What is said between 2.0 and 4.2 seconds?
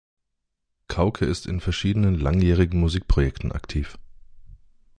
langjährigen Musikprojekten aktiv.